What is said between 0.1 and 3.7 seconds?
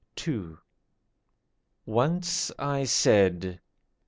II. Once I said.